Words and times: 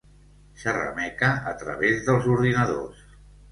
Xerrameca 0.61 1.29
a 1.53 1.53
través 1.61 2.03
dels 2.09 2.33
ordinadors. 2.39 3.07